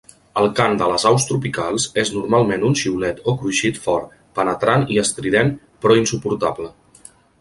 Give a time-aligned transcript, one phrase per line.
[0.43, 4.99] El cant de les aus tropicals és normalment un xiulet o cruixit fort, penetrant i
[5.03, 5.53] estrident
[5.85, 6.73] però insuportable.